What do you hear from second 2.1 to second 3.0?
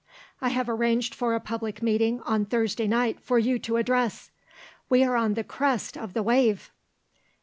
on Thursday